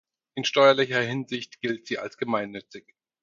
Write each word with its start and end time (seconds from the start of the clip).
In 0.33 0.45
steuerlicher 0.45 0.99
Hinsicht 1.03 1.61
gilt 1.61 1.85
sie 1.85 1.99
als 1.99 2.17
gemeinnützig. 2.17 2.95